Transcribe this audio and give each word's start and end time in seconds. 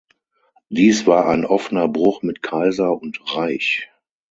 Dies 0.69 1.05
war 1.05 1.27
ein 1.29 1.45
offener 1.45 1.87
Bruch 1.87 2.23
mit 2.23 2.41
Kaiser 2.41 2.99
und 2.99 3.19
Reich. 3.35 3.91